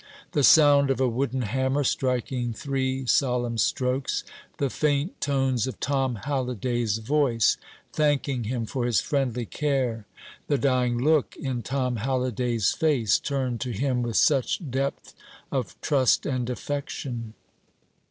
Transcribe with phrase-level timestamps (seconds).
[0.31, 4.23] The sound of a wooden hammer striking three solemn strokes;
[4.57, 7.57] the faint tones of Tom Halliday's voice,
[7.93, 10.07] thanking him for his friendly care;
[10.47, 15.13] the dying look in Tom Halliday's face, turned to him with such depth
[15.51, 17.35] of trust and affection.